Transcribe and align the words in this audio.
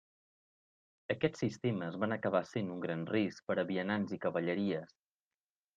Aquests 1.15 1.43
sistemes 1.43 1.97
van 2.05 2.15
acabar 2.17 2.41
sent 2.53 2.73
un 2.77 2.83
gran 2.87 3.07
risc 3.13 3.47
per 3.51 3.61
a 3.61 3.69
vianants 3.75 4.19
i 4.19 4.21
cavalleries. 4.27 4.99